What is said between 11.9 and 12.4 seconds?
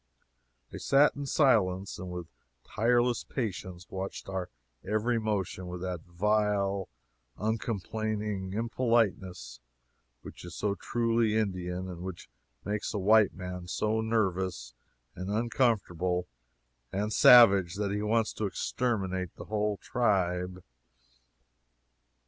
which